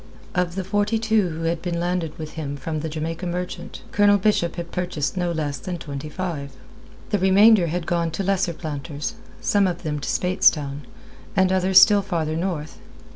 [0.33, 4.17] Of the forty two who had been landed with him from the Jamaica Merchant, Colonel
[4.17, 6.53] Bishop had purchased no less than twenty five.
[7.11, 10.87] The remainder had gone to lesser planters, some of them to Speightstown,
[11.35, 12.79] and others still farther north.